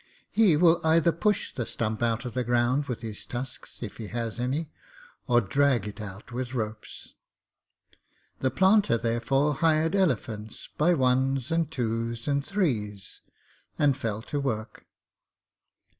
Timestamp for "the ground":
2.33-2.85